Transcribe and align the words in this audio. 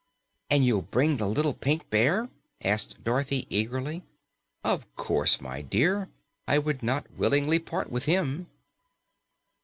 "And 0.49 0.65
you'll 0.65 0.81
bring 0.81 1.17
the 1.17 1.27
little 1.27 1.53
Pink 1.53 1.91
Bear?" 1.91 2.27
asked 2.63 3.03
Dorothy 3.03 3.45
eagerly. 3.51 4.01
"Of 4.63 4.91
course, 4.95 5.39
my 5.39 5.61
dear. 5.61 6.09
I 6.47 6.57
would 6.57 6.81
not 6.81 7.11
willingly 7.11 7.59
part 7.59 7.91
with 7.91 8.05
him." 8.05 8.47